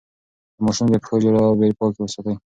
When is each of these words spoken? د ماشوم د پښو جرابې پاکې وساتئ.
د 0.55 0.57
ماشوم 0.65 0.87
د 0.91 0.95
پښو 1.03 1.15
جرابې 1.23 1.77
پاکې 1.79 1.99
وساتئ. 2.01 2.33